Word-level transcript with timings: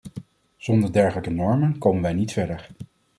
Zonder 0.57 0.91
dergelijke 0.91 1.29
normen 1.29 1.77
komen 1.77 2.01
wij 2.01 2.13
niet 2.13 2.31
verder. 2.31 2.69